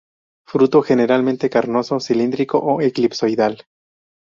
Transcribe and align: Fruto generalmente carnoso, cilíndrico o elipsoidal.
Fruto 0.47 0.81
generalmente 0.81 1.47
carnoso, 1.51 1.99
cilíndrico 1.99 2.57
o 2.57 2.81
elipsoidal. 2.81 3.65